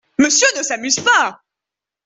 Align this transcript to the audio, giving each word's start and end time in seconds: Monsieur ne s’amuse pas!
Monsieur 0.17 0.47
ne 0.57 0.63
s’amuse 0.63 0.95
pas! 0.99 1.43